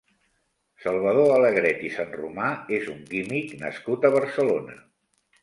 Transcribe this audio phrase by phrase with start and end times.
[0.85, 2.47] Salvador Alegret i Sanromà
[2.79, 4.81] és un químic nascut a Barcelona.